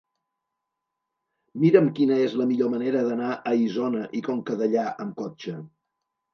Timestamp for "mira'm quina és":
1.65-2.33